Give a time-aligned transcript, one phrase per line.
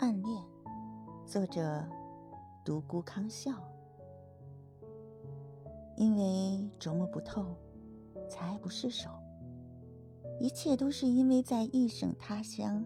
[0.00, 0.42] 暗恋，
[1.26, 1.86] 作者
[2.64, 3.52] 独孤康笑。
[5.94, 7.54] 因为琢磨不透，
[8.26, 9.10] 才爱不释手。
[10.40, 12.82] 一切都是因为在异省他乡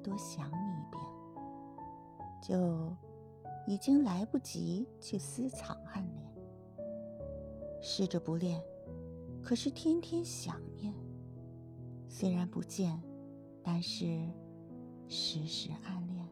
[0.00, 1.02] 多想你一遍，
[2.40, 2.96] 就
[3.66, 6.32] 已经来不及去私藏暗恋。
[7.80, 8.62] 试着不恋，
[9.42, 10.94] 可是天天想念。
[12.08, 13.02] 虽然不见，
[13.60, 14.06] 但是
[15.08, 16.23] 时时暗恋。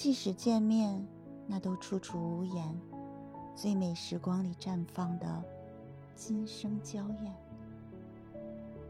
[0.00, 1.06] 即使见面，
[1.46, 2.80] 那都处处无言。
[3.54, 5.44] 最美时光里绽放的
[6.14, 7.34] 今生娇艳，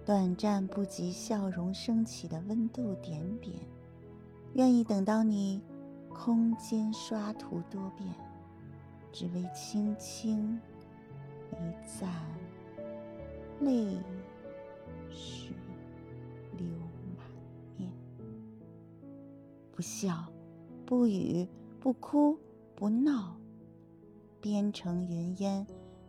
[0.06, 3.58] 短暂不及笑容升起的温度点点。
[4.52, 5.60] 愿意等到你
[6.08, 8.08] 空间刷图多变，
[9.10, 10.60] 只为轻轻
[11.54, 12.08] 一赞，
[13.58, 13.98] 泪。
[15.10, 15.56] 水
[16.56, 16.68] 流
[17.18, 17.26] 满
[17.76, 17.90] 面，
[19.72, 20.24] 不笑，
[20.90, 21.46] 不语，
[21.78, 22.36] 不哭，
[22.74, 23.36] 不闹，
[24.40, 25.64] 边城云烟，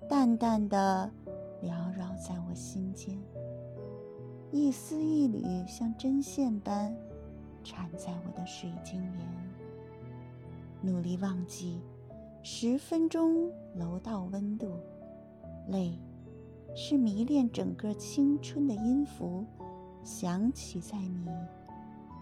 [0.10, 1.08] 淡淡的
[1.62, 3.16] 缭绕在我心间，
[4.52, 6.92] 一丝一缕像针线般
[7.64, 9.28] 缠在我的水晶帘。
[10.82, 11.80] 努力忘记，
[12.42, 14.72] 十分钟楼道温度，
[15.68, 15.96] 泪。
[16.74, 19.46] 是迷恋整个青春的音符，
[20.04, 21.30] 响起在你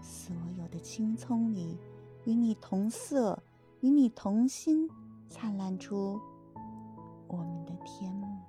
[0.02, 1.78] 所有的青葱里，
[2.24, 3.42] 与你同色，
[3.80, 4.88] 与你同心，
[5.28, 6.20] 灿烂出
[7.28, 8.39] 我们的天幕。